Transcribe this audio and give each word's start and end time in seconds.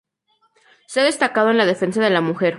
Se 0.87 0.99
ha 0.99 1.03
destacado 1.03 1.51
en 1.51 1.57
la 1.59 1.67
defensa 1.67 2.01
de 2.03 2.09
la 2.09 2.21
mujer. 2.21 2.49